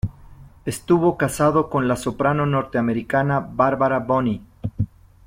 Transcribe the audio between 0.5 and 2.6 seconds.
Estuvo casado con la soprano